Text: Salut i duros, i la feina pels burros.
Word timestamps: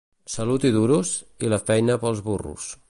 Salut 0.35 0.65
i 0.69 0.71
duros, 0.77 1.11
i 1.47 1.53
la 1.55 1.61
feina 1.69 2.01
pels 2.05 2.27
burros. 2.31 2.71